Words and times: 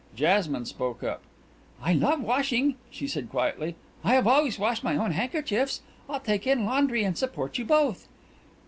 Jasmine 0.15 0.65
spoke 0.65 1.03
up. 1.03 1.21
"I 1.79 1.93
love 1.93 2.21
washing," 2.21 2.73
she 2.89 3.05
said 3.05 3.29
quietly. 3.29 3.75
"I 4.03 4.15
have 4.15 4.25
always 4.25 4.57
washed 4.57 4.83
my 4.83 4.97
own 4.97 5.11
handkerchiefs. 5.11 5.81
I'll 6.09 6.19
take 6.19 6.47
in 6.47 6.65
laundry 6.65 7.03
and 7.03 7.15
support 7.15 7.59
you 7.59 7.65
both." 7.65 8.07